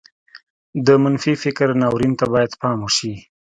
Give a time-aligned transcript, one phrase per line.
[0.85, 3.13] د منفي فکر ناورين ته بايد پام وشي.